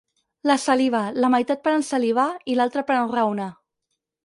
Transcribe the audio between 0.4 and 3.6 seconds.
La saliva, la meitat per ensalivar i l'altra per enraonar.